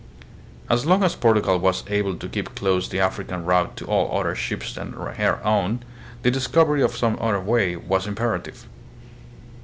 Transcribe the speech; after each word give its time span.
As 0.67 0.83
long 0.83 1.03
as 1.03 1.15
Portugal 1.15 1.59
was 1.59 1.83
able 1.87 2.15
to 2.15 2.27
keep 2.27 2.55
closed 2.55 2.89
the 2.89 2.99
African 2.99 3.45
route 3.45 3.77
to 3.77 3.85
all 3.85 4.19
other 4.19 4.33
ships 4.33 4.73
than 4.73 4.93
her 4.93 5.45
own, 5.45 5.85
the 6.23 6.31
discovery 6.31 6.81
of 6.81 6.97
some 6.97 7.19
other 7.21 7.39
way 7.39 7.75
was 7.75 8.07
imperative. 8.07 8.65